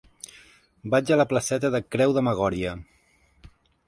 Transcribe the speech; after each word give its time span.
Vaig 0.93 1.11
a 1.11 1.17
la 1.19 1.27
placeta 1.33 1.71
de 1.75 1.81
Creu 1.97 2.15
de 2.19 2.23
Magòria. 2.29 2.73